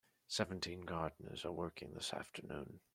[0.27, 2.79] Seventeen gardeners are working this afternoon.